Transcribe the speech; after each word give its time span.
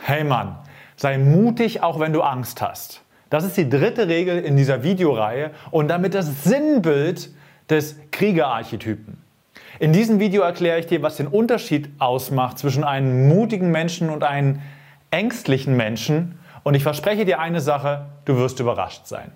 Hey 0.00 0.24
Mann, 0.24 0.56
sei 0.96 1.18
mutig, 1.18 1.82
auch 1.82 2.00
wenn 2.00 2.12
du 2.12 2.22
Angst 2.22 2.60
hast. 2.60 3.02
Das 3.30 3.44
ist 3.44 3.56
die 3.56 3.68
dritte 3.68 4.08
Regel 4.08 4.40
in 4.40 4.56
dieser 4.56 4.82
Videoreihe 4.82 5.52
und 5.70 5.88
damit 5.88 6.14
das 6.14 6.44
Sinnbild 6.44 7.30
des 7.70 7.96
Kriegerarchetypen. 8.10 9.16
In 9.78 9.92
diesem 9.92 10.20
Video 10.20 10.42
erkläre 10.42 10.78
ich 10.78 10.86
dir, 10.86 11.02
was 11.02 11.16
den 11.16 11.26
Unterschied 11.26 11.88
ausmacht 11.98 12.58
zwischen 12.58 12.84
einem 12.84 13.28
mutigen 13.28 13.70
Menschen 13.70 14.10
und 14.10 14.22
einem 14.22 14.60
ängstlichen 15.10 15.76
Menschen. 15.76 16.38
Und 16.62 16.74
ich 16.74 16.82
verspreche 16.82 17.24
dir 17.24 17.40
eine 17.40 17.60
Sache, 17.60 18.06
du 18.24 18.36
wirst 18.36 18.60
überrascht 18.60 19.06
sein. 19.06 19.32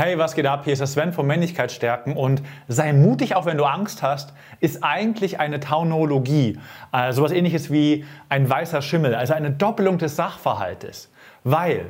Hey, 0.00 0.16
was 0.16 0.36
geht 0.36 0.46
ab? 0.46 0.60
Hier 0.62 0.74
ist 0.74 0.78
der 0.78 0.86
Sven 0.86 1.12
von 1.12 1.26
Männlichkeit 1.26 1.72
stärken 1.72 2.16
und 2.16 2.40
sei 2.68 2.92
mutig, 2.92 3.34
auch 3.34 3.46
wenn 3.46 3.58
du 3.58 3.64
Angst 3.64 4.00
hast, 4.00 4.32
ist 4.60 4.84
eigentlich 4.84 5.40
eine 5.40 5.58
Taunologie. 5.58 6.56
Also 6.92 7.16
sowas 7.22 7.32
ähnliches 7.32 7.72
wie 7.72 8.04
ein 8.28 8.48
weißer 8.48 8.80
Schimmel, 8.80 9.16
also 9.16 9.34
eine 9.34 9.50
Doppelung 9.50 9.98
des 9.98 10.14
Sachverhaltes. 10.14 11.10
Weil 11.42 11.86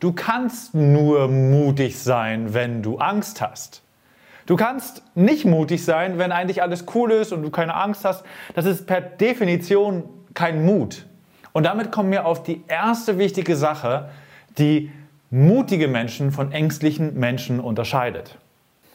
du 0.00 0.14
kannst 0.14 0.74
nur 0.74 1.28
mutig 1.28 1.98
sein, 1.98 2.54
wenn 2.54 2.82
du 2.82 2.96
Angst 2.96 3.42
hast. 3.42 3.82
Du 4.46 4.56
kannst 4.56 5.02
nicht 5.14 5.44
mutig 5.44 5.84
sein, 5.84 6.16
wenn 6.16 6.32
eigentlich 6.32 6.62
alles 6.62 6.86
cool 6.94 7.12
ist 7.12 7.34
und 7.34 7.42
du 7.42 7.50
keine 7.50 7.74
Angst 7.74 8.06
hast. 8.06 8.24
Das 8.54 8.64
ist 8.64 8.86
per 8.86 9.02
Definition 9.02 10.04
kein 10.32 10.64
Mut. 10.64 11.04
Und 11.52 11.64
damit 11.64 11.92
kommen 11.92 12.12
wir 12.12 12.24
auf 12.24 12.42
die 12.42 12.64
erste 12.66 13.18
wichtige 13.18 13.56
Sache, 13.56 14.08
die 14.56 14.90
mutige 15.32 15.88
Menschen 15.88 16.30
von 16.30 16.52
ängstlichen 16.52 17.18
Menschen 17.18 17.58
unterscheidet. 17.58 18.38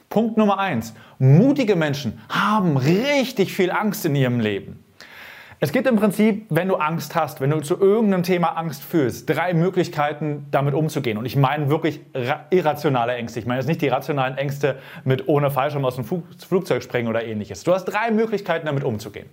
Punkt 0.08 0.38
Nummer 0.38 0.60
eins: 0.60 0.94
Mutige 1.20 1.76
Menschen 1.76 2.22
haben 2.30 2.78
richtig 2.78 3.54
viel 3.54 3.72
Angst 3.72 4.06
in 4.06 4.16
ihrem 4.16 4.40
Leben. 4.40 4.84
Es 5.60 5.72
gibt 5.72 5.88
im 5.88 5.96
Prinzip, 5.96 6.46
wenn 6.50 6.68
du 6.68 6.76
Angst 6.76 7.16
hast, 7.16 7.42
wenn 7.42 7.50
du 7.50 7.60
zu 7.62 7.80
irgendeinem 7.80 8.22
Thema 8.22 8.50
Angst 8.50 8.84
fühlst, 8.84 9.28
drei 9.28 9.56
Möglichkeiten, 9.56 10.46
damit 10.52 10.76
umzugehen. 10.76 11.18
Und 11.18 11.26
ich 11.26 11.36
meine 11.36 11.72
wirklich 11.72 12.00
irrationale 12.52 13.16
Ängste. 13.16 13.40
Ich 13.40 13.48
meine 13.48 13.60
jetzt 13.60 13.68
nicht 13.68 13.82
die 13.82 13.88
rationalen 13.88 14.38
Ängste 14.38 14.78
mit 15.04 15.28
ohne 15.28 15.50
Fallschirm 15.50 15.84
aus 15.84 15.96
dem 15.96 16.06
Flugzeug 16.06 16.84
springen 16.84 17.08
oder 17.08 17.26
ähnliches. 17.26 17.64
Du 17.64 17.74
hast 17.74 17.86
drei 17.86 18.12
Möglichkeiten, 18.12 18.68
damit 18.68 18.84
umzugehen. 18.84 19.28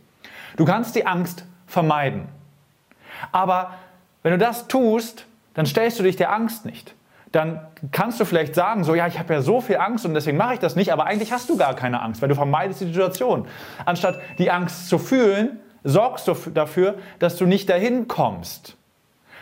Du 0.56 0.65
kannst 0.65 0.97
die 0.97 1.05
Angst 1.05 1.45
vermeiden. 1.67 2.28
Aber 3.31 3.75
wenn 4.23 4.33
du 4.33 4.39
das 4.39 4.67
tust, 4.67 5.27
dann 5.53 5.67
stellst 5.67 5.98
du 5.98 6.03
dich 6.05 6.17
der 6.17 6.33
Angst 6.33 6.65
nicht. 6.65 6.95
Dann 7.35 7.67
kannst 7.91 8.21
du 8.21 8.25
vielleicht 8.25 8.55
sagen, 8.55 8.85
so 8.85 8.95
ja, 8.95 9.09
ich 9.09 9.19
habe 9.19 9.35
ja 9.35 9.43
so 9.43 9.61
viel 9.61 9.79
Angst 9.79 10.07
und 10.07 10.15
deswegen 10.15 10.37
mache 10.37 10.55
ich 10.55 10.61
das 10.61 10.77
nicht, 10.77 10.93
aber 10.93 11.07
eigentlich 11.07 11.33
hast 11.33 11.51
du 11.51 11.57
gar 11.57 11.75
keine 11.75 12.01
Angst, 12.01 12.23
weil 12.23 12.29
du 12.29 12.37
vermeidest 12.37 12.81
die 12.81 12.85
Situation. 12.85 13.49
Anstatt 13.85 14.21
die 14.39 14.53
Angst 14.53 14.89
zu 14.89 14.99
fühlen, 14.99 15.59
sorgst 15.83 16.29
du 16.29 16.35
dafür, 16.55 16.95
dass 17.19 17.37
du 17.37 17.45
nicht 17.45 17.69
dahin 17.69 18.07
kommst. 18.07 18.77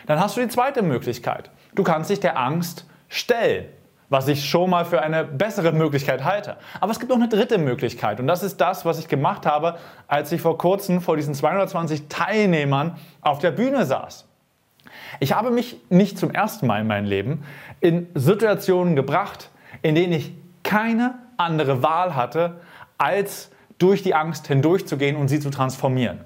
Dann 0.07 0.19
hast 0.19 0.35
du 0.35 0.41
die 0.41 0.47
zweite 0.47 0.81
Möglichkeit. 0.81 1.51
Du 1.75 1.83
kannst 1.83 2.09
dich 2.09 2.19
der 2.19 2.39
Angst 2.39 2.87
stellen, 3.09 3.65
was 4.09 4.27
ich 4.27 4.49
schon 4.49 4.71
mal 4.71 4.85
für 4.85 5.03
eine 5.03 5.23
bessere 5.23 5.71
Möglichkeit 5.71 6.23
halte. 6.23 6.57
Aber 6.81 6.91
es 6.91 6.99
gibt 6.99 7.11
noch 7.11 7.17
eine 7.17 7.29
dritte 7.29 7.59
Möglichkeit 7.59 8.19
und 8.19 8.25
das 8.25 8.41
ist 8.41 8.59
das, 8.59 8.85
was 8.85 8.97
ich 8.97 9.07
gemacht 9.07 9.45
habe, 9.45 9.77
als 10.07 10.31
ich 10.31 10.41
vor 10.41 10.57
kurzem 10.57 10.99
vor 10.99 11.15
diesen 11.15 11.35
220 11.35 12.07
Teilnehmern 12.07 12.95
auf 13.21 13.37
der 13.37 13.51
Bühne 13.51 13.85
saß. 13.85 14.25
Ich 15.19 15.33
habe 15.33 15.51
mich 15.51 15.77
nicht 15.89 16.17
zum 16.17 16.31
ersten 16.31 16.67
Mal 16.67 16.81
in 16.81 16.87
meinem 16.87 17.05
Leben 17.05 17.43
in 17.79 18.07
Situationen 18.15 18.95
gebracht, 18.95 19.49
in 19.81 19.95
denen 19.95 20.13
ich 20.13 20.33
keine 20.63 21.15
andere 21.37 21.83
Wahl 21.83 22.15
hatte, 22.15 22.61
als 22.97 23.51
durch 23.77 24.03
die 24.03 24.15
Angst 24.15 24.47
hindurchzugehen 24.47 25.15
und 25.15 25.27
sie 25.27 25.39
zu 25.39 25.49
transformieren. 25.49 26.19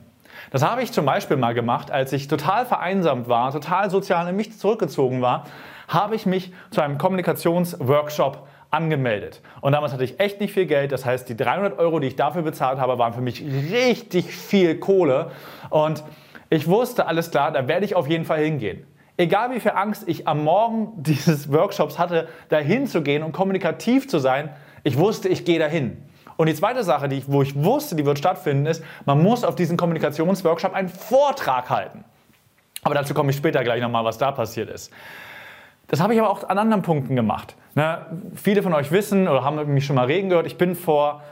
Das 0.51 0.63
habe 0.63 0.81
ich 0.83 0.91
zum 0.91 1.05
Beispiel 1.05 1.37
mal 1.37 1.53
gemacht, 1.53 1.91
als 1.91 2.13
ich 2.13 2.27
total 2.27 2.65
vereinsamt 2.65 3.27
war, 3.27 3.51
total 3.51 3.89
sozial 3.89 4.27
in 4.29 4.35
mich 4.35 4.57
zurückgezogen 4.57 5.21
war, 5.21 5.45
habe 5.87 6.15
ich 6.15 6.25
mich 6.25 6.53
zu 6.71 6.81
einem 6.81 6.97
Kommunikationsworkshop 6.97 8.47
angemeldet. 8.69 9.41
Und 9.61 9.71
damals 9.71 9.93
hatte 9.93 10.03
ich 10.03 10.19
echt 10.19 10.41
nicht 10.41 10.53
viel 10.53 10.65
Geld. 10.65 10.91
Das 10.91 11.05
heißt, 11.05 11.27
die 11.29 11.37
300 11.37 11.79
Euro, 11.79 11.99
die 11.99 12.07
ich 12.07 12.15
dafür 12.15 12.41
bezahlt 12.41 12.79
habe, 12.79 12.97
waren 12.97 13.13
für 13.13 13.21
mich 13.21 13.41
richtig 13.41 14.25
viel 14.35 14.77
Kohle. 14.79 15.31
Und 15.69 16.03
ich 16.49 16.67
wusste, 16.67 17.07
alles 17.07 17.31
klar, 17.31 17.51
da 17.51 17.67
werde 17.67 17.85
ich 17.85 17.95
auf 17.95 18.07
jeden 18.07 18.25
Fall 18.25 18.39
hingehen. 18.39 18.85
Egal 19.17 19.51
wie 19.51 19.59
viel 19.59 19.71
Angst 19.71 20.03
ich 20.07 20.27
am 20.27 20.43
Morgen 20.43 20.93
dieses 20.97 21.51
Workshops 21.51 21.97
hatte, 21.97 22.27
dahin 22.49 22.87
zu 22.87 23.01
gehen 23.01 23.23
und 23.23 23.31
kommunikativ 23.31 24.07
zu 24.07 24.19
sein, 24.19 24.49
ich 24.83 24.97
wusste, 24.97 25.27
ich 25.27 25.43
gehe 25.43 25.59
dahin. 25.59 25.97
Und 26.37 26.47
die 26.47 26.53
zweite 26.53 26.83
Sache, 26.83 27.09
die 27.09 27.17
ich, 27.17 27.31
wo 27.31 27.41
ich 27.41 27.55
wusste, 27.55 27.95
die 27.95 28.05
wird 28.05 28.19
stattfinden, 28.19 28.67
ist, 28.67 28.83
man 29.05 29.21
muss 29.21 29.43
auf 29.43 29.55
diesem 29.55 29.75
Kommunikationsworkshop 29.75 30.73
einen 30.73 30.87
Vortrag 30.87 31.69
halten. 31.69 32.05
Aber 32.83 32.93
dazu 32.93 33.15
komme 33.15 33.31
ich 33.31 33.37
später 33.37 33.63
gleich 33.63 33.81
nochmal, 33.81 34.05
was 34.05 34.19
da 34.19 34.31
passiert 34.31 34.69
ist. 34.69 34.93
Das 35.87 35.99
habe 35.99 36.13
ich 36.13 36.19
aber 36.19 36.29
auch 36.29 36.47
an 36.47 36.57
anderen 36.57 36.83
Punkten 36.83 37.15
gemacht. 37.15 37.55
Ne? 37.75 38.05
Viele 38.35 38.61
von 38.61 38.73
euch 38.73 38.91
wissen 38.91 39.27
oder 39.27 39.43
haben 39.43 39.73
mich 39.73 39.85
schon 39.85 39.95
mal 39.95 40.05
reden 40.05 40.29
gehört, 40.29 40.45
ich 40.45 40.57
bin 40.57 40.75
vor 40.75 41.23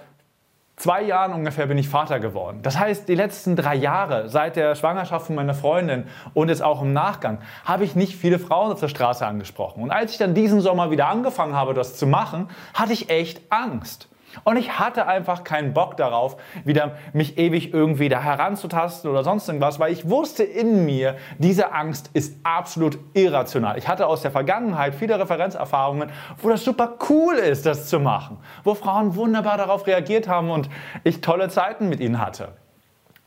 zwei 0.75 1.03
Jahren 1.03 1.34
ungefähr 1.34 1.68
bin 1.68 1.78
ich 1.78 1.90
Vater 1.90 2.19
geworden. 2.19 2.59
Das 2.62 2.78
heißt, 2.78 3.08
die 3.08 3.16
letzten 3.16 3.56
drei 3.56 3.75
Jahre, 3.75 4.30
seit 4.30 4.56
der 4.56 4.75
Schwangerschaft 4.75 5.28
von 5.28 5.36
meiner 5.36 5.53
Freundin 5.53 6.08
und 6.34 6.50
jetzt 6.50 6.62
auch 6.62 6.81
im 6.81 6.94
Nachgang, 6.94 7.40
habe 7.63 7.84
ich 7.84 7.96
nicht 7.96 8.16
viele 8.16 8.40
Frauen 8.40 8.72
auf 8.72 8.80
der 8.80 8.90
Straße 8.90 9.25
angesprochen. 9.25 9.84
Und 9.84 9.91
als 9.91 10.12
ich 10.12 10.18
dann 10.18 10.34
diesen 10.34 10.62
Sommer 10.62 10.91
wieder 10.91 11.08
angefangen 11.08 11.56
habe, 11.56 11.74
das 11.74 11.96
zu 11.96 12.08
machen, 12.08 12.50
hatte 12.74 12.94
ich 12.94 13.09
echt 13.09 13.41
Angst. 13.50 14.09
Und 14.44 14.57
ich 14.57 14.79
hatte 14.79 15.07
einfach 15.07 15.44
keinen 15.44 15.73
Bock 15.73 15.97
darauf, 15.97 16.38
wieder 16.63 16.97
mich 17.13 17.38
ewig 17.38 17.73
irgendwie 17.73 18.09
da 18.09 18.22
heranzutasten 18.22 19.09
oder 19.09 19.23
sonst 19.23 19.47
irgendwas, 19.47 19.79
weil 19.79 19.91
ich 19.91 20.09
wusste 20.09 20.44
in 20.44 20.85
mir, 20.85 21.16
diese 21.38 21.73
Angst 21.73 22.09
ist 22.13 22.38
absolut 22.44 22.97
irrational. 23.13 23.78
Ich 23.78 23.88
hatte 23.88 24.07
aus 24.07 24.22
der 24.22 24.31
Vergangenheit 24.31 24.95
viele 24.95 25.19
Referenzerfahrungen, 25.19 26.12
wo 26.41 26.50
das 26.50 26.63
super 26.63 26.95
cool 27.09 27.35
ist, 27.35 27.66
das 27.66 27.88
zu 27.90 28.00
machen, 28.00 28.38
wo 28.63 28.75
Frauen 28.75 29.16
wunderbar 29.16 29.57
darauf 29.57 29.88
reagiert 29.88 30.28
haben 30.28 30.50
und 30.50 30.69
ich 31.03 31.22
tolle 31.22 31.50
Zeiten 31.50 31.90
mit 31.90 32.00
ihnen 32.00 32.19
hatte. 32.19 32.50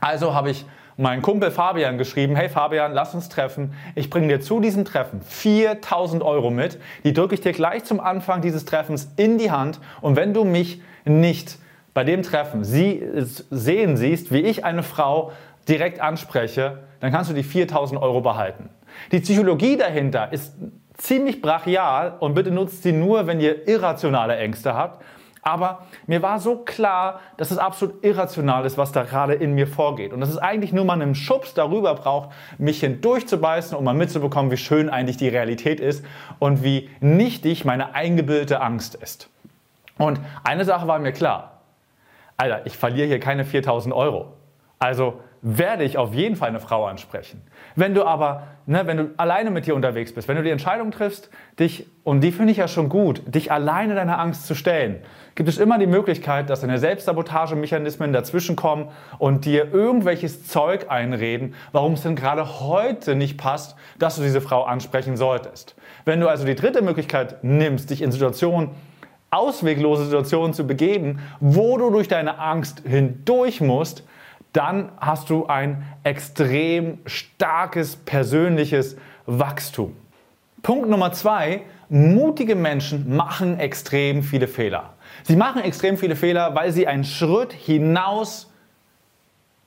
Also 0.01 0.35
habe 0.35 0.51
ich 0.51 0.65
meinen 0.99 1.23
Kumpel 1.23 1.53
Fabian 1.53 1.97
geschrieben, 1.97 2.35
hey 2.35 2.49
Fabian, 2.49 2.93
lass 2.93 3.15
uns 3.15 3.29
treffen. 3.29 3.73
Ich 3.95 4.11
bringe 4.11 4.29
dir 4.29 4.41
zu 4.41 4.59
diesem 4.61 4.85
Treffen 4.85 5.23
4000 5.23 6.23
Euro 6.25 6.51
mit. 6.51 6.81
Die 7.05 7.13
drücke 7.13 7.35
ich 7.35 7.41
dir 7.41 7.53
gleich 7.53 7.85
zum 7.85 8.01
Anfang 8.01 8.43
dieses 8.43 8.65
Treffens 8.65 9.13
in 9.17 9.39
die 9.39 9.53
Hand. 9.53 9.79
Und 10.01 10.17
wenn 10.17 10.35
du 10.35 10.45
mich 10.45 10.83
nicht 11.09 11.59
bei 11.95 12.05
dem 12.05 12.23
Treffen 12.23 12.65
sie, 12.65 13.03
sehen 13.51 13.97
siehst, 13.97 14.33
wie 14.33 14.41
ich 14.41 14.65
eine 14.65 14.83
Frau 14.83 15.33
direkt 15.69 16.01
anspreche, 16.01 16.79
dann 17.01 17.13
kannst 17.13 17.31
du 17.31 17.35
die 17.35 17.43
4000 17.43 18.01
Euro 18.01 18.21
behalten. 18.21 18.71
Die 19.13 19.21
Psychologie 19.21 19.77
dahinter 19.77 20.33
ist 20.33 20.55
ziemlich 20.97 21.41
brachial 21.41 22.17
und 22.21 22.35
bitte 22.35 22.51
nutzt 22.51 22.83
sie 22.83 22.93
nur, 22.93 23.27
wenn 23.27 23.41
ihr 23.41 23.67
irrationale 23.69 24.37
Ängste 24.37 24.75
habt. 24.75 25.03
Aber 25.43 25.87
mir 26.07 26.21
war 26.21 26.41
so 26.41 26.57
klar, 26.57 27.21
dass 27.37 27.51
es 27.51 27.59
absolut 27.59 28.05
irrational 28.05 28.67
ist, 28.67 28.77
was 28.77 28.93
da 28.93 29.05
gerade 29.05 29.35
in 29.35 29.55
mir 29.55 29.67
vorgeht. 29.67 30.13
Und 30.13 30.21
dass 30.21 30.29
es 30.29 30.39
eigentlich 30.39 30.73
nur 30.73 30.85
mal 30.85 31.01
einen 31.01 31.15
Schubs 31.15 31.55
darüber 31.55 31.95
braucht, 31.95 32.31
mich 32.59 32.81
hindurchzubeißen, 32.81 33.77
um 33.77 33.85
mal 33.85 33.95
mitzubekommen, 33.95 34.51
wie 34.51 34.57
schön 34.57 34.91
eigentlich 34.91 35.17
die 35.17 35.29
Realität 35.29 35.81
ist 35.81 36.05
und 36.39 36.63
wie 36.65 36.91
nichtig 37.01 37.65
meine 37.65 37.95
eingebildete 37.95 38.61
Angst 38.61 38.97
ist. 38.97 39.31
Und 39.99 40.21
eine 40.45 40.65
Sache 40.65 40.87
war 40.87 40.99
mir 40.99 41.13
klar. 41.13 41.63
Alter, 42.37 42.67
ich 42.67 42.77
verliere 42.79 43.09
hier 43.09 43.21
keine 43.21 43.45
4000 43.45 43.95
Euro. 43.95 44.33
Also 44.79 45.21
werde 45.43 45.85
ich 45.85 45.99
auf 45.99 46.15
jeden 46.15 46.37
Fall 46.37 46.49
eine 46.49 46.61
Frau 46.61 46.87
ansprechen. 46.87 47.43
Wenn 47.77 47.95
du 47.95 48.05
aber, 48.05 48.45
ne, 48.67 48.87
wenn 48.87 48.97
du 48.97 49.11
alleine 49.17 49.51
mit 49.51 49.67
dir 49.67 49.75
unterwegs 49.75 50.13
bist, 50.13 50.29
wenn 50.29 50.37
du 50.37 50.43
die 50.43 50.51
Entscheidung 50.51 50.91
triffst, 50.91 51.31
dich, 51.59 51.87
und 52.03 52.23
die 52.23 52.33
finde 52.33 52.53
ich 52.53 52.59
ja 52.59 52.69
schon 52.69 52.89
gut, 52.89 53.23
dich 53.27 53.53
alleine 53.53 53.95
deiner 53.95 54.19
Angst 54.19 54.47
zu 54.47 54.55
stellen, 54.55 55.01
gibt 55.35 55.49
es 55.49 55.59
immer 55.59 55.79
die 55.79 55.87
Möglichkeit, 55.87 56.51
dass 56.51 56.63
deine 56.63 56.79
Selbstsabotagemechanismen 56.79 58.13
dazwischenkommen 58.13 58.89
und 59.19 59.45
dir 59.45 59.73
irgendwelches 59.73 60.47
Zeug 60.47 60.87
einreden, 60.91 61.55
warum 61.73 61.93
es 61.93 62.03
denn 62.03 62.17
gerade 62.17 62.61
heute 62.61 63.15
nicht 63.15 63.39
passt, 63.39 63.77
dass 63.99 64.17
du 64.17 64.23
diese 64.23 64.41
Frau 64.41 64.65
ansprechen 64.65 65.17
solltest. 65.17 65.77
Wenn 66.05 66.21
du 66.21 66.29
also 66.29 66.44
die 66.44 66.56
dritte 66.56 66.83
Möglichkeit 66.83 67.44
nimmst, 67.44 67.91
dich 67.91 68.03
in 68.03 68.11
Situationen 68.11 68.71
ausweglose 69.31 70.07
Situationen 70.07 70.55
zu 70.55 70.67
begeben, 70.67 71.21
wo 71.41 71.77
du 71.77 71.91
durch 71.91 72.09
deine 72.09 72.39
Angst 72.39 72.83
hindurch 72.87 73.61
musst, 73.61 74.05
dann 74.53 74.91
hast 74.99 75.31
du 75.31 75.47
ein 75.47 75.85
extrem 76.05 76.99
starkes 77.05 77.97
persönliches 77.97 78.97
Wachstum. 79.27 79.95
Punkt 80.63 80.89
Nummer 80.89 81.13
zwei, 81.13 81.63
mutige 81.89 82.55
Menschen 82.55 83.15
machen 83.15 83.59
extrem 83.59 84.23
viele 84.23 84.49
Fehler. 84.49 84.95
Sie 85.23 85.37
machen 85.37 85.63
extrem 85.63 85.97
viele 85.97 86.17
Fehler, 86.17 86.55
weil 86.55 86.73
sie 86.73 86.87
einen 86.87 87.05
Schritt 87.05 87.53
hinaus 87.53 88.51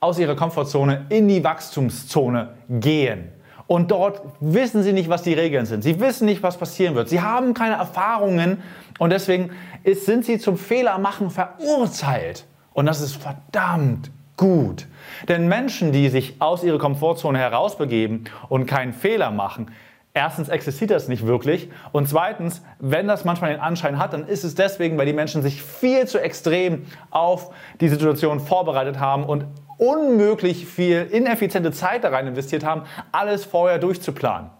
aus 0.00 0.18
ihrer 0.18 0.34
Komfortzone 0.34 1.06
in 1.10 1.28
die 1.28 1.44
Wachstumszone 1.44 2.54
gehen. 2.68 3.28
Und 3.72 3.90
dort 3.90 4.20
wissen 4.40 4.82
sie 4.82 4.92
nicht, 4.92 5.08
was 5.08 5.22
die 5.22 5.32
Regeln 5.32 5.64
sind. 5.64 5.80
Sie 5.80 5.98
wissen 5.98 6.26
nicht, 6.26 6.42
was 6.42 6.58
passieren 6.58 6.94
wird. 6.94 7.08
Sie 7.08 7.22
haben 7.22 7.54
keine 7.54 7.76
Erfahrungen 7.76 8.62
und 8.98 9.08
deswegen 9.08 9.48
ist, 9.82 10.04
sind 10.04 10.26
sie 10.26 10.38
zum 10.38 10.58
Fehlermachen 10.58 11.30
verurteilt. 11.30 12.44
Und 12.74 12.84
das 12.84 13.00
ist 13.00 13.16
verdammt 13.16 14.10
gut. 14.36 14.86
Denn 15.26 15.48
Menschen, 15.48 15.90
die 15.90 16.10
sich 16.10 16.34
aus 16.38 16.64
ihrer 16.64 16.76
Komfortzone 16.76 17.38
herausbegeben 17.38 18.24
und 18.50 18.66
keinen 18.66 18.92
Fehler 18.92 19.30
machen, 19.30 19.70
erstens 20.12 20.50
existiert 20.50 20.90
das 20.90 21.08
nicht 21.08 21.26
wirklich 21.26 21.70
und 21.92 22.06
zweitens, 22.06 22.60
wenn 22.78 23.08
das 23.08 23.24
manchmal 23.24 23.52
den 23.52 23.60
Anschein 23.60 23.98
hat, 23.98 24.12
dann 24.12 24.26
ist 24.26 24.44
es 24.44 24.54
deswegen, 24.54 24.98
weil 24.98 25.06
die 25.06 25.14
Menschen 25.14 25.40
sich 25.40 25.62
viel 25.62 26.06
zu 26.06 26.18
extrem 26.18 26.84
auf 27.10 27.54
die 27.80 27.88
Situation 27.88 28.38
vorbereitet 28.38 29.00
haben 29.00 29.24
und 29.24 29.46
unmöglich 29.78 30.66
viel 30.66 31.02
ineffiziente 31.10 31.72
Zeit 31.72 32.04
da 32.04 32.10
rein 32.10 32.26
investiert 32.26 32.64
haben, 32.64 32.82
alles 33.10 33.44
vorher 33.44 33.78
durchzuplanen. 33.78 34.50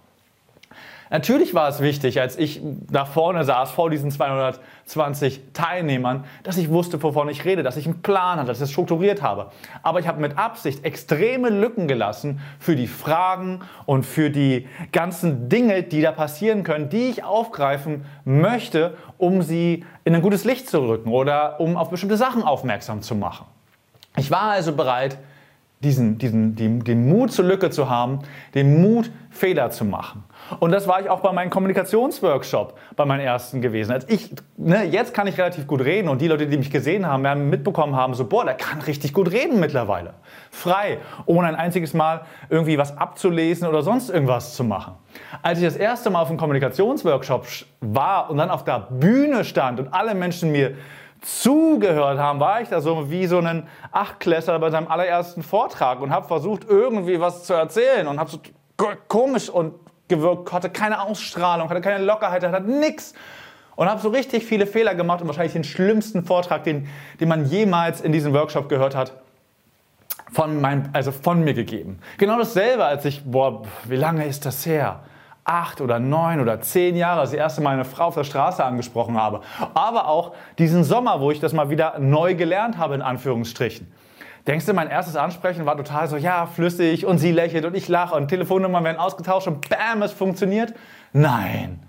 Natürlich 1.12 1.52
war 1.52 1.68
es 1.68 1.80
wichtig, 1.82 2.22
als 2.22 2.38
ich 2.38 2.62
da 2.90 3.04
vorne 3.04 3.44
saß, 3.44 3.70
vor 3.70 3.90
diesen 3.90 4.10
220 4.10 5.42
Teilnehmern, 5.52 6.24
dass 6.42 6.56
ich 6.56 6.70
wusste, 6.70 7.02
wovon 7.02 7.28
ich 7.28 7.44
rede, 7.44 7.62
dass 7.62 7.76
ich 7.76 7.84
einen 7.84 8.00
Plan 8.00 8.38
hatte, 8.38 8.48
dass 8.48 8.56
ich 8.56 8.64
es 8.64 8.70
strukturiert 8.72 9.20
habe. 9.20 9.50
Aber 9.82 10.00
ich 10.00 10.08
habe 10.08 10.22
mit 10.22 10.38
Absicht 10.38 10.86
extreme 10.86 11.50
Lücken 11.50 11.86
gelassen 11.86 12.40
für 12.58 12.76
die 12.76 12.86
Fragen 12.86 13.60
und 13.84 14.06
für 14.06 14.30
die 14.30 14.66
ganzen 14.90 15.50
Dinge, 15.50 15.82
die 15.82 16.00
da 16.00 16.12
passieren 16.12 16.62
können, 16.62 16.88
die 16.88 17.10
ich 17.10 17.24
aufgreifen 17.24 18.06
möchte, 18.24 18.96
um 19.18 19.42
sie 19.42 19.84
in 20.04 20.14
ein 20.14 20.22
gutes 20.22 20.44
Licht 20.44 20.66
zu 20.66 20.78
rücken 20.78 21.10
oder 21.10 21.60
um 21.60 21.76
auf 21.76 21.90
bestimmte 21.90 22.16
Sachen 22.16 22.42
aufmerksam 22.42 23.02
zu 23.02 23.14
machen. 23.14 23.44
Ich 24.16 24.30
war 24.30 24.50
also 24.50 24.74
bereit, 24.74 25.18
diesen, 25.82 26.18
diesen, 26.18 26.54
den, 26.54 26.84
den 26.84 27.08
Mut 27.08 27.32
zur 27.32 27.44
Lücke 27.44 27.70
zu 27.70 27.90
haben, 27.90 28.20
den 28.54 28.80
Mut, 28.80 29.10
Fehler 29.30 29.70
zu 29.70 29.84
machen. 29.84 30.24
Und 30.60 30.70
das 30.70 30.86
war 30.86 31.00
ich 31.00 31.08
auch 31.08 31.20
bei 31.20 31.32
meinem 31.32 31.50
Kommunikationsworkshop, 31.50 32.78
bei 32.94 33.04
meinem 33.04 33.20
ersten 33.20 33.62
gewesen. 33.62 33.92
Als 33.92 34.08
ich, 34.08 34.30
ne, 34.56 34.84
jetzt 34.84 35.14
kann 35.14 35.26
ich 35.26 35.38
relativ 35.38 35.66
gut 35.66 35.80
reden 35.80 36.08
und 36.08 36.20
die 36.20 36.28
Leute, 36.28 36.46
die 36.46 36.56
mich 36.56 36.70
gesehen 36.70 37.06
haben, 37.06 37.24
werden 37.24 37.48
mitbekommen 37.48 37.96
haben, 37.96 38.14
so, 38.14 38.26
boah, 38.26 38.44
der 38.44 38.54
kann 38.54 38.80
richtig 38.82 39.12
gut 39.12 39.32
reden 39.32 39.58
mittlerweile. 39.58 40.14
Frei, 40.50 40.98
ohne 41.26 41.48
ein 41.48 41.54
einziges 41.54 41.94
Mal 41.94 42.22
irgendwie 42.50 42.78
was 42.78 42.96
abzulesen 42.96 43.66
oder 43.66 43.82
sonst 43.82 44.10
irgendwas 44.10 44.54
zu 44.54 44.64
machen. 44.64 44.94
Als 45.40 45.58
ich 45.58 45.64
das 45.64 45.76
erste 45.76 46.10
Mal 46.10 46.20
auf 46.20 46.28
einem 46.28 46.38
Kommunikationsworkshop 46.38 47.46
war 47.80 48.30
und 48.30 48.36
dann 48.36 48.50
auf 48.50 48.64
der 48.64 48.86
Bühne 48.90 49.44
stand 49.44 49.80
und 49.80 49.94
alle 49.94 50.14
Menschen 50.14 50.52
mir 50.52 50.74
zugehört 51.22 52.18
haben, 52.18 52.40
war 52.40 52.60
ich 52.60 52.68
da 52.68 52.80
so 52.80 53.10
wie 53.10 53.26
so 53.26 53.38
ein 53.38 53.68
Achtklässler 53.90 54.58
bei 54.58 54.70
seinem 54.70 54.88
allerersten 54.88 55.42
Vortrag 55.42 56.00
und 56.00 56.10
habe 56.10 56.26
versucht, 56.26 56.64
irgendwie 56.68 57.20
was 57.20 57.44
zu 57.44 57.54
erzählen 57.54 58.06
und 58.06 58.18
habe 58.18 58.30
so 58.30 58.38
komisch 59.08 59.48
und 59.48 59.74
gewirkt, 60.08 60.52
hatte 60.52 60.68
keine 60.70 61.00
Ausstrahlung, 61.02 61.70
hatte 61.70 61.80
keine 61.80 62.04
Lockerheit, 62.04 62.44
hatte 62.44 62.70
nichts. 62.70 63.14
Und 63.74 63.88
habe 63.88 64.02
so 64.02 64.10
richtig 64.10 64.44
viele 64.44 64.66
Fehler 64.66 64.94
gemacht 64.94 65.22
und 65.22 65.28
wahrscheinlich 65.28 65.54
den 65.54 65.64
schlimmsten 65.64 66.24
Vortrag, 66.24 66.62
den, 66.64 66.88
den 67.20 67.28
man 67.28 67.46
jemals 67.46 68.02
in 68.02 68.12
diesem 68.12 68.34
Workshop 68.34 68.68
gehört 68.68 68.94
hat, 68.94 69.14
von, 70.30 70.60
mein, 70.60 70.90
also 70.92 71.10
von 71.10 71.42
mir 71.42 71.54
gegeben. 71.54 71.98
Genau 72.18 72.36
dasselbe, 72.38 72.84
als 72.84 73.06
ich, 73.06 73.24
boah, 73.24 73.62
wie 73.84 73.96
lange 73.96 74.26
ist 74.26 74.44
das 74.44 74.66
her? 74.66 75.00
Acht 75.44 75.80
oder 75.80 75.98
neun 75.98 76.40
oder 76.40 76.60
zehn 76.60 76.96
Jahre, 76.96 77.20
als 77.20 77.32
ich 77.32 77.38
das 77.38 77.44
erste 77.44 77.62
Mal 77.62 77.74
eine 77.74 77.84
Frau 77.84 78.06
auf 78.06 78.14
der 78.14 78.24
Straße 78.24 78.64
angesprochen 78.64 79.16
habe. 79.16 79.40
Aber 79.74 80.08
auch 80.08 80.34
diesen 80.58 80.84
Sommer, 80.84 81.20
wo 81.20 81.30
ich 81.30 81.40
das 81.40 81.52
mal 81.52 81.70
wieder 81.70 81.98
neu 81.98 82.34
gelernt 82.34 82.78
habe, 82.78 82.94
in 82.94 83.02
Anführungsstrichen. 83.02 83.92
Denkst 84.46 84.66
du, 84.66 84.72
mein 84.72 84.88
erstes 84.88 85.14
Ansprechen 85.14 85.66
war 85.66 85.76
total 85.76 86.08
so, 86.08 86.16
ja, 86.16 86.46
flüssig 86.46 87.06
und 87.06 87.18
sie 87.18 87.30
lächelt 87.30 87.64
und 87.64 87.76
ich 87.76 87.88
lache 87.88 88.14
und 88.14 88.28
Telefonnummern 88.28 88.82
werden 88.82 88.98
ausgetauscht 88.98 89.46
und 89.46 89.68
bam, 89.68 90.02
es 90.02 90.12
funktioniert? 90.12 90.74
Nein. 91.12 91.80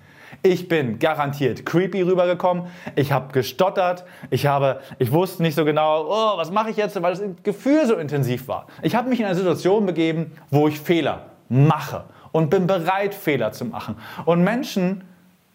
Ich 0.45 0.67
bin 0.67 0.99
garantiert 0.99 1.65
creepy 1.65 2.01
rübergekommen. 2.01 2.65
Ich 2.95 3.11
habe 3.11 3.31
gestottert. 3.31 4.03
Ich, 4.29 4.45
habe, 4.45 4.81
ich 4.99 5.11
wusste 5.11 5.41
nicht 5.41 5.55
so 5.55 5.63
genau, 5.63 6.05
oh, 6.07 6.37
was 6.37 6.51
mache 6.51 6.69
ich 6.69 6.77
jetzt, 6.77 7.01
weil 7.01 7.13
das 7.13 7.23
Gefühl 7.43 7.85
so 7.87 7.95
intensiv 7.95 8.47
war. 8.47 8.67
Ich 8.81 8.93
habe 8.93 9.09
mich 9.09 9.19
in 9.19 9.25
eine 9.25 9.35
Situation 9.35 9.85
begeben, 9.85 10.33
wo 10.49 10.67
ich 10.67 10.79
Fehler 10.79 11.27
mache 11.49 12.03
und 12.33 12.49
bin 12.49 12.67
bereit, 12.67 13.15
Fehler 13.15 13.53
zu 13.53 13.63
machen. 13.63 13.95
Und 14.25 14.43
Menschen, 14.43 15.05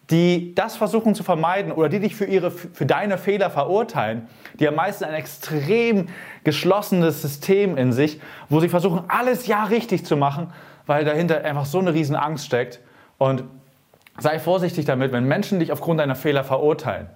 die 0.09 0.55
das 0.55 0.75
versuchen 0.75 1.13
zu 1.13 1.21
vermeiden 1.21 1.71
oder 1.71 1.89
die 1.89 1.99
dich 1.99 2.15
für, 2.15 2.25
ihre, 2.25 2.49
für 2.49 2.87
deine 2.87 3.19
Fehler 3.19 3.51
verurteilen, 3.51 4.27
die 4.59 4.65
haben 4.65 4.75
meistens 4.75 5.07
ein 5.07 5.13
extrem 5.13 6.07
geschlossenes 6.43 7.21
System 7.21 7.77
in 7.77 7.93
sich, 7.93 8.19
wo 8.47 8.59
sie 8.59 8.69
versuchen, 8.69 9.03
alles 9.07 9.45
ja 9.45 9.65
richtig 9.65 10.05
zu 10.05 10.17
machen, 10.17 10.51
weil 10.87 11.05
dahinter 11.05 11.43
einfach 11.45 11.65
so 11.65 11.77
eine 11.77 11.93
riesen 11.93 12.15
Angst 12.15 12.47
steckt. 12.47 12.79
Und 13.19 13.43
sei 14.17 14.39
vorsichtig 14.39 14.85
damit, 14.85 15.11
wenn 15.11 15.25
Menschen 15.25 15.59
dich 15.59 15.71
aufgrund 15.71 15.99
deiner 15.99 16.15
Fehler 16.15 16.43
verurteilen. 16.43 17.07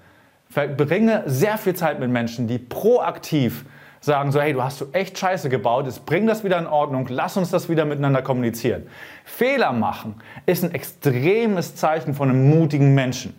Verbringe 0.50 1.24
sehr 1.26 1.58
viel 1.58 1.74
Zeit 1.74 2.00
mit 2.00 2.10
Menschen, 2.12 2.48
die 2.48 2.60
proaktiv 2.60 3.66
sagen 4.04 4.34
so, 4.34 4.42
hey, 4.42 4.52
du 4.52 4.62
hast 4.62 4.80
so 4.80 4.88
echt 4.92 5.18
Scheiße 5.18 5.48
gebaut, 5.48 5.86
jetzt 5.86 6.06
bring 6.06 6.28
das 6.28 6.44
wieder 6.44 6.60
in 6.60 6.68
Ordnung, 6.68 7.08
lass 7.10 7.38
uns 7.38 7.52
das 7.52 7.70
wieder 7.70 7.86
miteinander 7.86 8.22
kommunizieren. 8.22 8.84
Fehler 9.24 9.72
machen 9.72 10.16
ist 10.46 10.64
ein 10.66 10.74
extremes 10.74 11.76
Zeichen 11.76 12.14
von 12.14 12.30
einem 12.30 12.50
mutigen 12.50 12.94
Menschen. 12.94 13.34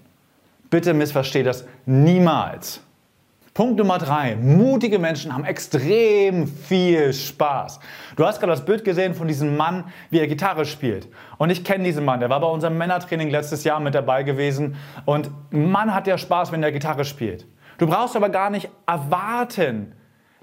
Bitte 0.70 0.94
missversteh 0.94 1.42
das 1.42 1.66
niemals. 1.84 2.80
Punkt 3.52 3.78
Nummer 3.78 3.98
drei. 3.98 4.36
Mutige 4.36 4.98
Menschen 4.98 5.34
haben 5.34 5.44
extrem 5.44 6.48
viel 6.48 7.12
Spaß. 7.12 7.78
Du 8.16 8.24
hast 8.24 8.40
gerade 8.40 8.52
das 8.52 8.64
Bild 8.64 8.84
gesehen 8.84 9.14
von 9.14 9.28
diesem 9.28 9.56
Mann, 9.56 9.84
wie 10.10 10.18
er 10.18 10.26
Gitarre 10.26 10.64
spielt. 10.64 11.06
Und 11.36 11.50
ich 11.50 11.62
kenne 11.62 11.84
diesen 11.84 12.06
Mann. 12.06 12.20
Der 12.20 12.30
war 12.30 12.40
bei 12.40 12.48
unserem 12.48 12.78
Männertraining 12.78 13.28
letztes 13.28 13.62
Jahr 13.64 13.78
mit 13.80 13.94
dabei 13.94 14.22
gewesen. 14.22 14.76
Und 15.04 15.30
Mann 15.50 15.94
hat 15.94 16.06
ja 16.06 16.16
Spaß, 16.16 16.50
wenn 16.50 16.62
er 16.62 16.72
Gitarre 16.72 17.04
spielt. 17.04 17.46
Du 17.78 17.86
brauchst 17.86 18.16
aber 18.16 18.30
gar 18.30 18.50
nicht 18.50 18.70
erwarten, 18.86 19.92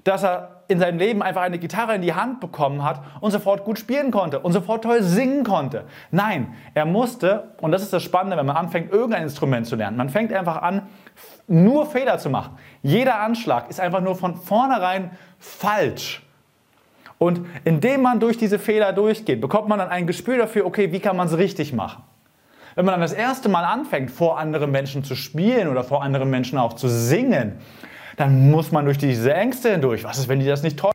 dass 0.04 0.24
er 0.24 0.62
in 0.68 0.80
seinem 0.80 0.98
Leben 0.98 1.22
einfach 1.22 1.42
eine 1.42 1.58
Gitarre 1.58 1.94
in 1.94 2.02
die 2.02 2.14
Hand 2.14 2.40
bekommen 2.40 2.82
hat 2.82 3.02
und 3.20 3.30
sofort 3.30 3.64
gut 3.64 3.78
spielen 3.78 4.10
konnte 4.10 4.40
und 4.40 4.52
sofort 4.52 4.84
toll 4.84 5.02
singen 5.02 5.44
konnte. 5.44 5.84
Nein, 6.10 6.54
er 6.74 6.86
musste, 6.86 7.54
und 7.60 7.72
das 7.72 7.82
ist 7.82 7.92
das 7.92 8.02
Spannende, 8.02 8.36
wenn 8.36 8.46
man 8.46 8.56
anfängt, 8.56 8.90
irgendein 8.90 9.24
Instrument 9.24 9.66
zu 9.66 9.76
lernen, 9.76 9.96
man 9.96 10.08
fängt 10.08 10.32
einfach 10.32 10.62
an, 10.62 10.82
nur 11.46 11.86
Fehler 11.86 12.18
zu 12.18 12.30
machen. 12.30 12.56
Jeder 12.82 13.20
Anschlag 13.20 13.68
ist 13.68 13.80
einfach 13.80 14.00
nur 14.00 14.16
von 14.16 14.36
vornherein 14.36 15.10
falsch. 15.38 16.22
Und 17.18 17.46
indem 17.64 18.02
man 18.02 18.18
durch 18.18 18.36
diese 18.36 18.58
Fehler 18.58 18.92
durchgeht, 18.92 19.40
bekommt 19.40 19.68
man 19.68 19.78
dann 19.78 19.90
ein 19.90 20.08
Gespür 20.08 20.38
dafür, 20.38 20.66
okay, 20.66 20.90
wie 20.90 20.98
kann 20.98 21.16
man 21.16 21.28
es 21.28 21.38
richtig 21.38 21.72
machen. 21.72 22.02
Wenn 22.74 22.84
man 22.84 22.94
dann 22.94 23.02
das 23.02 23.12
erste 23.12 23.48
Mal 23.48 23.64
anfängt, 23.64 24.10
vor 24.10 24.38
anderen 24.38 24.70
Menschen 24.70 25.04
zu 25.04 25.14
spielen 25.14 25.68
oder 25.68 25.84
vor 25.84 26.02
anderen 26.02 26.30
Menschen 26.30 26.58
auch 26.58 26.72
zu 26.72 26.88
singen, 26.88 27.58
dann 28.16 28.50
muss 28.50 28.72
man 28.72 28.84
durch 28.84 28.98
diese 28.98 29.32
Ängste 29.32 29.70
hindurch. 29.70 30.04
Was 30.04 30.18
ist, 30.18 30.28
wenn 30.28 30.40
die 30.40 30.46
das 30.46 30.62
nicht 30.62 30.78
toll 30.78 30.92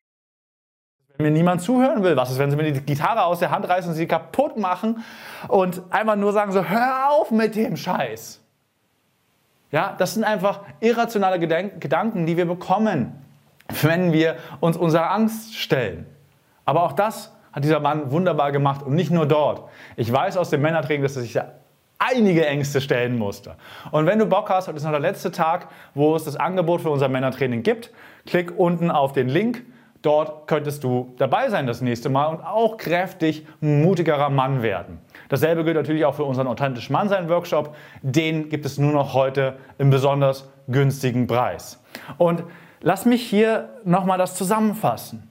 wenn 1.18 1.26
mir 1.26 1.32
niemand 1.32 1.62
zuhören 1.62 2.04
will? 2.04 2.16
Was 2.16 2.32
ist, 2.32 2.40
wenn 2.40 2.52
sie 2.52 2.58
mir 2.58 2.72
die 2.72 2.82
Gitarre 2.82 3.24
aus 3.24 3.40
der 3.40 3.52
Hand 3.52 3.68
reißen 3.68 3.90
und 3.90 3.96
sie 3.96 4.08
kaputt 4.08 4.58
machen 4.58 5.04
und 5.48 5.82
einfach 5.90 6.16
nur 6.16 6.32
sagen 6.32 6.52
so, 6.52 6.64
hör 6.64 7.12
auf 7.12 7.32
mit 7.32 7.56
dem 7.56 7.76
Scheiß. 7.76 8.42
Ja, 9.72 9.96
das 9.98 10.14
sind 10.14 10.24
einfach 10.24 10.62
irrationale 10.80 11.40
Gedanken, 11.40 12.26
die 12.26 12.38
wir 12.38 12.46
bekommen, 12.46 13.22
wenn 13.82 14.14
wir 14.14 14.38
uns 14.60 14.78
unserer 14.78 15.12
Angst 15.12 15.56
stellen. 15.56 16.06
Aber 16.64 16.84
auch 16.84 16.94
das 16.94 17.34
hat 17.52 17.64
dieser 17.64 17.80
Mann 17.80 18.12
wunderbar 18.12 18.52
gemacht 18.52 18.84
und 18.84 18.94
nicht 18.94 19.12
nur 19.12 19.26
dort. 19.26 19.68
Ich 19.96 20.12
weiß 20.12 20.38
aus 20.38 20.52
dem 20.52 20.62
Männertraining, 20.62 21.04
dass 21.04 21.16
er 21.16 21.24
sich 21.24 21.38
einige 22.00 22.46
Ängste 22.46 22.82
stellen 22.82 23.18
musste. 23.18 23.56
Und 23.92 24.06
wenn 24.06 24.20
du 24.20 24.26
Bock 24.26 24.50
hast, 24.50 24.68
heute 24.68 24.78
ist 24.78 24.84
noch 24.84 24.92
der 24.92 25.00
letzte 25.00 25.32
Tag, 25.32 25.70
wo 25.94 26.16
es 26.16 26.24
das 26.24 26.36
Angebot 26.36 26.82
für 26.82 26.90
unser 26.90 27.10
Männertraining 27.10 27.64
gibt. 27.64 27.92
Klick 28.26 28.58
unten 28.58 28.92
auf 28.92 29.14
den 29.14 29.30
Link. 29.30 29.64
Dort 30.04 30.48
könntest 30.48 30.84
du 30.84 31.14
dabei 31.18 31.50
sein 31.50 31.66
das 31.66 31.82
nächste 31.82 32.10
Mal 32.10 32.28
und 32.28 32.42
auch 32.42 32.78
kräftig 32.78 33.46
mutigerer 33.62 34.30
Mann 34.30 34.62
werden. 34.62 35.00
Dasselbe 35.28 35.64
gilt 35.64 35.76
natürlich 35.76 36.06
auch 36.06 36.16
für 36.16 36.24
unseren 36.24 36.48
Authentisch 36.48 36.90
Mannsein 36.90 37.30
Workshop. 37.30 37.76
Den 38.02 38.50
gibt 38.50 38.66
es 38.66 38.78
nur 38.78 38.92
noch 38.92 39.14
heute 39.14 39.58
im 39.78 39.90
besonders 39.90 40.50
günstigen 40.68 41.28
Preis. 41.28 41.84
Und 42.18 42.44
lass 42.82 43.06
mich 43.06 43.24
hier 43.24 43.70
nochmal 43.84 44.18
das 44.18 44.36
zusammenfassen. 44.36 45.28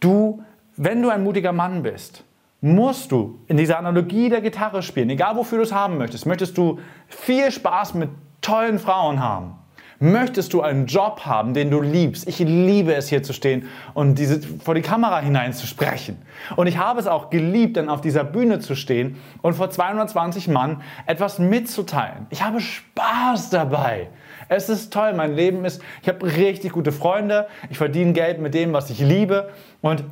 Du, 0.00 0.44
wenn 0.76 1.02
du 1.02 1.08
ein 1.08 1.24
mutiger 1.24 1.52
Mann 1.52 1.82
bist, 1.82 2.24
musst 2.64 3.12
du 3.12 3.40
in 3.46 3.58
dieser 3.58 3.78
Analogie 3.78 4.30
der 4.30 4.40
Gitarre 4.40 4.82
spielen, 4.82 5.10
egal 5.10 5.36
wofür 5.36 5.58
du 5.58 5.64
es 5.64 5.72
haben 5.74 5.98
möchtest. 5.98 6.24
Möchtest 6.24 6.56
du 6.56 6.78
viel 7.08 7.50
Spaß 7.50 7.92
mit 7.92 8.08
tollen 8.40 8.78
Frauen 8.78 9.20
haben? 9.20 9.56
Möchtest 10.00 10.54
du 10.54 10.62
einen 10.62 10.86
Job 10.86 11.26
haben, 11.26 11.52
den 11.52 11.70
du 11.70 11.82
liebst? 11.82 12.26
Ich 12.26 12.38
liebe 12.38 12.94
es 12.94 13.08
hier 13.08 13.22
zu 13.22 13.34
stehen 13.34 13.68
und 13.92 14.18
diese, 14.18 14.40
vor 14.40 14.74
die 14.74 14.80
Kamera 14.80 15.20
hinein 15.20 15.52
zu 15.52 15.66
sprechen. 15.66 16.16
Und 16.56 16.66
ich 16.66 16.78
habe 16.78 16.98
es 16.98 17.06
auch 17.06 17.28
geliebt, 17.28 17.76
dann 17.76 17.90
auf 17.90 18.00
dieser 18.00 18.24
Bühne 18.24 18.60
zu 18.60 18.74
stehen 18.74 19.16
und 19.42 19.52
vor 19.52 19.68
220 19.68 20.48
Mann 20.48 20.80
etwas 21.04 21.38
mitzuteilen. 21.38 22.26
Ich 22.30 22.42
habe 22.42 22.60
Spaß 22.60 23.50
dabei. 23.50 24.08
Es 24.48 24.70
ist 24.70 24.90
toll, 24.90 25.12
mein 25.12 25.34
Leben 25.34 25.66
ist, 25.66 25.82
ich 26.00 26.08
habe 26.08 26.24
richtig 26.24 26.72
gute 26.72 26.92
Freunde, 26.92 27.46
ich 27.68 27.76
verdiene 27.76 28.14
Geld 28.14 28.40
mit 28.40 28.54
dem, 28.54 28.72
was 28.72 28.88
ich 28.88 29.00
liebe 29.00 29.50
und 29.82 30.04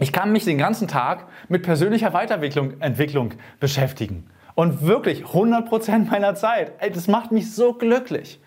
ich 0.00 0.12
kann 0.12 0.32
mich 0.32 0.44
den 0.44 0.58
ganzen 0.58 0.88
Tag 0.88 1.26
mit 1.48 1.62
persönlicher 1.62 2.12
Weiterentwicklung 2.12 2.80
Entwicklung 2.80 3.34
beschäftigen. 3.60 4.28
Und 4.54 4.82
wirklich 4.82 5.24
100% 5.24 6.10
meiner 6.10 6.34
Zeit. 6.34 6.72
Das 6.94 7.06
macht 7.06 7.32
mich 7.32 7.54
so 7.54 7.74
glücklich. 7.74 8.40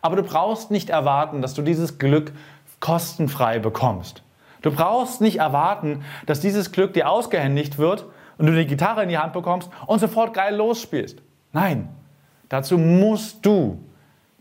Aber 0.00 0.16
du 0.16 0.22
brauchst 0.22 0.70
nicht 0.70 0.90
erwarten, 0.90 1.42
dass 1.42 1.54
du 1.54 1.62
dieses 1.62 1.98
Glück 1.98 2.32
kostenfrei 2.80 3.58
bekommst. 3.58 4.22
Du 4.62 4.70
brauchst 4.70 5.20
nicht 5.20 5.38
erwarten, 5.38 6.04
dass 6.26 6.40
dieses 6.40 6.72
Glück 6.72 6.92
dir 6.94 7.08
ausgehändigt 7.08 7.78
wird 7.78 8.06
und 8.38 8.46
du 8.46 8.54
die 8.54 8.66
Gitarre 8.66 9.02
in 9.02 9.08
die 9.08 9.18
Hand 9.18 9.32
bekommst 9.32 9.70
und 9.86 9.98
sofort 9.98 10.34
geil 10.34 10.54
losspielst. 10.54 11.20
Nein, 11.52 11.88
dazu 12.48 12.78
musst 12.78 13.44
du 13.44 13.78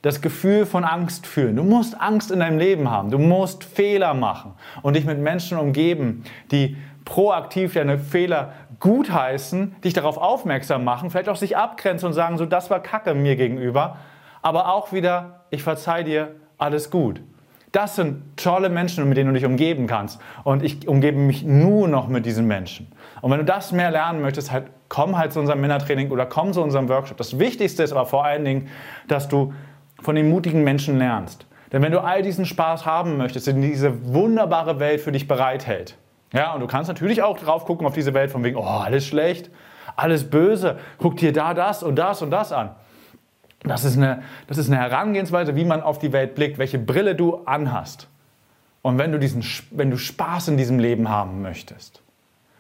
das 0.02 0.22
Gefühl 0.22 0.66
von 0.66 0.84
Angst 0.84 1.28
fühlen. 1.28 1.56
Du 1.56 1.64
musst 1.64 2.00
Angst 2.00 2.32
in 2.32 2.40
deinem 2.40 2.58
Leben 2.58 2.90
haben. 2.90 3.12
Du 3.12 3.20
musst 3.20 3.64
Fehler 3.64 4.14
machen 4.14 4.54
und 4.82 4.96
dich 4.96 5.06
mit 5.06 5.20
Menschen 5.20 5.58
umgeben, 5.58 6.24
die 6.52 6.78
proaktiv 7.06 7.74
deine 7.74 7.98
Fehler 7.98 8.54
gutheißen, 8.80 9.76
dich 9.84 9.94
darauf 9.94 10.18
aufmerksam 10.18 10.84
machen, 10.84 11.10
vielleicht 11.12 11.30
auch 11.30 11.36
sich 11.36 11.56
abgrenzen 11.56 12.08
und 12.08 12.14
sagen, 12.14 12.38
so 12.38 12.46
das 12.46 12.70
war 12.70 12.80
Kacke 12.80 13.14
mir 13.14 13.36
gegenüber, 13.36 13.98
aber 14.42 14.74
auch 14.74 14.92
wieder, 14.92 15.42
ich 15.52 15.62
verzeih 15.62 16.04
dir, 16.04 16.36
alles 16.58 16.90
gut. 16.90 17.22
Das 17.72 17.96
sind 17.96 18.22
tolle 18.36 18.70
Menschen, 18.70 19.08
mit 19.08 19.18
denen 19.18 19.34
du 19.34 19.40
dich 19.40 19.46
umgeben 19.46 19.88
kannst. 19.88 20.20
Und 20.44 20.62
ich 20.62 20.88
umgebe 20.90 21.18
mich 21.18 21.44
nur 21.44 21.88
noch 21.88 22.10
mit 22.10 22.26
diesen 22.26 22.46
Menschen. 22.46 22.92
Und 23.22 23.32
wenn 23.32 23.38
du 23.38 23.46
das 23.46 23.72
mehr 23.72 23.92
lernen 23.92 24.22
möchtest, 24.22 24.52
halt, 24.52 24.66
komm 24.90 25.18
halt 25.18 25.32
zu 25.32 25.40
unserem 25.40 25.62
Männertraining 25.62 26.12
oder 26.12 26.26
komm 26.26 26.52
zu 26.52 26.62
unserem 26.62 26.90
Workshop. 26.90 27.16
Das 27.16 27.40
Wichtigste 27.40 27.82
ist 27.84 27.94
aber 27.94 28.06
vor 28.06 28.26
allen 28.26 28.44
Dingen, 28.44 28.68
dass 29.08 29.30
du 29.30 29.54
von 30.02 30.16
den 30.16 30.30
mutigen 30.30 30.64
Menschen 30.64 30.98
lernst. 30.98 31.46
Denn 31.72 31.82
wenn 31.82 31.92
du 31.92 32.04
all 32.04 32.22
diesen 32.22 32.46
Spaß 32.46 32.86
haben 32.86 33.18
möchtest, 33.18 33.48
in 33.48 33.62
diese 33.62 34.14
wunderbare 34.14 34.80
Welt 34.80 35.02
für 35.02 35.12
dich 35.12 35.28
bereithält, 35.28 35.96
ja, 36.34 36.54
und 36.54 36.62
du 36.62 36.68
kannst 36.68 36.88
natürlich 36.88 37.24
auch 37.24 37.38
drauf 37.38 37.66
gucken 37.66 37.86
auf 37.86 37.94
diese 37.94 38.14
Welt 38.14 38.32
von 38.32 38.44
wegen, 38.44 38.58
oh, 38.58 38.64
alles 38.64 39.06
schlecht, 39.06 39.50
alles 39.96 40.30
böse, 40.30 40.80
guck 40.98 41.18
dir 41.18 41.34
da 41.34 41.54
das 41.54 41.84
und 41.84 41.96
das 41.98 42.22
und 42.22 42.32
das 42.32 42.52
an. 42.52 42.72
Das 43.64 43.84
ist, 43.84 43.96
eine, 43.96 44.24
das 44.48 44.58
ist 44.58 44.70
eine 44.70 44.80
Herangehensweise, 44.80 45.56
wie 45.56 45.66
man 45.66 45.82
auf 45.82 46.00
die 46.00 46.12
Welt 46.14 46.34
blickt, 46.34 46.58
welche 46.58 46.80
Brille 46.80 47.16
du 47.16 47.42
anhast. 47.46 48.08
Und 48.82 48.98
wenn 48.98 49.12
du, 49.12 49.20
diesen, 49.20 49.44
wenn 49.70 49.92
du 49.92 49.98
Spaß 49.98 50.48
in 50.48 50.58
diesem 50.58 50.80
Leben 50.80 51.10
haben 51.10 51.42
möchtest, 51.42 52.02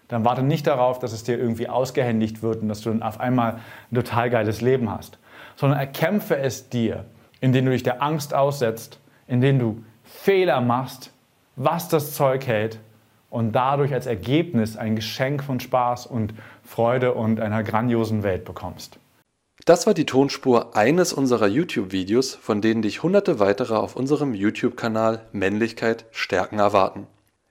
dann 0.10 0.25
warte 0.25 0.43
nicht 0.43 0.67
darauf, 0.67 1.00
dass 1.00 1.13
es 1.13 1.24
dir 1.24 1.39
irgendwie 1.39 1.69
ausgehändigt 1.69 2.43
wird 2.43 2.62
und 2.62 2.69
dass 2.69 2.81
du 2.81 2.89
dann 2.89 3.01
auf 3.01 3.19
einmal 3.19 3.60
ein 3.91 3.95
total 3.95 4.29
geiles 4.29 4.62
Leben 4.62 4.91
hast, 4.91 5.17
sondern 5.55 5.79
erkämpfe 5.79 6.38
es 6.38 6.69
dir, 6.69 7.05
indem 7.41 7.65
du 7.65 7.71
dich 7.71 7.83
der 7.83 8.01
Angst 8.01 8.33
aussetzt, 8.33 9.00
indem 9.27 9.60
du 9.60 9.83
Fehler 10.03 10.62
machst, 10.62 11.12
was 11.57 11.89
das 11.89 12.13
Zeug 12.13 12.48
hält 12.48 12.79
und 13.29 13.51
dadurch 13.53 13.93
als 13.93 14.05
Ergebnis 14.05 14.77
ein 14.77 14.95
Geschenk 14.95 15.43
von 15.43 15.60
Spaß 15.60 16.05
und 16.05 16.33
Freude 16.63 17.13
und 17.13 17.39
einer 17.39 17.63
grandiosen 17.63 18.24
Welt 18.24 18.45
bekommst. 18.45 19.00
Das 19.65 19.86
war 19.86 19.93
die 19.93 20.05
Tonspur 20.05 20.75
eines 20.75 21.13
unserer 21.13 21.48
YouTube-Videos, 21.48 22.33
von 22.36 22.62
denen 22.62 22.81
dich 22.81 23.03
hunderte 23.03 23.39
weitere 23.39 23.75
auf 23.75 23.95
unserem 23.95 24.33
YouTube-Kanal 24.33 25.27
Männlichkeit 25.33 26.05
stärken 26.12 26.60
erwarten. 26.60 27.05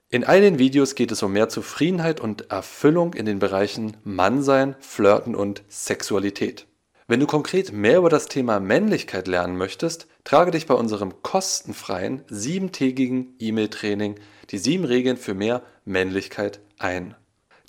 In 0.09 0.25
all 0.25 0.41
den 0.41 0.59
Videos 0.59 0.95
geht 0.95 1.11
es 1.13 1.23
um 1.23 1.31
mehr 1.31 1.47
Zufriedenheit 1.47 2.19
und 2.19 2.51
Erfüllung 2.51 3.13
in 3.13 3.25
den 3.25 3.39
Bereichen 3.39 3.95
Mannsein, 4.03 4.75
Flirten 4.81 5.35
und 5.35 5.63
Sexualität. 5.69 6.67
Wenn 7.11 7.19
du 7.19 7.27
konkret 7.27 7.73
mehr 7.73 7.97
über 7.97 8.09
das 8.09 8.27
Thema 8.27 8.61
Männlichkeit 8.61 9.27
lernen 9.27 9.57
möchtest, 9.57 10.07
trage 10.23 10.51
dich 10.51 10.65
bei 10.65 10.75
unserem 10.75 11.21
kostenfreien 11.21 12.23
siebentägigen 12.29 13.35
E-Mail-Training 13.37 14.15
die 14.49 14.57
sieben 14.57 14.85
Regeln 14.85 15.17
für 15.17 15.33
mehr 15.33 15.61
Männlichkeit 15.83 16.61
ein. 16.79 17.15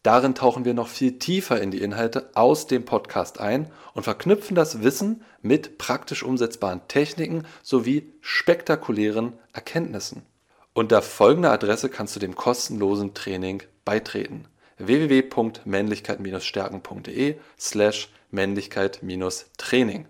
Darin 0.04 0.36
tauchen 0.36 0.64
wir 0.64 0.74
noch 0.74 0.86
viel 0.86 1.18
tiefer 1.18 1.60
in 1.60 1.72
die 1.72 1.82
Inhalte 1.82 2.30
aus 2.34 2.68
dem 2.68 2.84
Podcast 2.84 3.40
ein 3.40 3.68
und 3.94 4.04
verknüpfen 4.04 4.54
das 4.54 4.84
Wissen 4.84 5.24
mit 5.40 5.76
praktisch 5.76 6.22
umsetzbaren 6.22 6.82
Techniken 6.86 7.44
sowie 7.64 8.12
spektakulären 8.20 9.32
Erkenntnissen. 9.52 10.22
Unter 10.72 11.02
folgender 11.02 11.50
Adresse 11.50 11.88
kannst 11.88 12.14
du 12.14 12.20
dem 12.20 12.36
kostenlosen 12.36 13.12
Training 13.12 13.64
beitreten: 13.84 14.46
www.männlichkeit-stärken.de 14.78 17.34
slash 17.58 18.08
Männlichkeit-Training. 18.32 20.08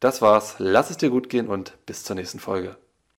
Das 0.00 0.22
war's, 0.22 0.56
lass 0.58 0.90
es 0.90 0.96
dir 0.96 1.10
gut 1.10 1.28
gehen 1.28 1.48
und 1.48 1.76
bis 1.84 2.04
zur 2.04 2.16
nächsten 2.16 2.40
Folge. 2.40 2.76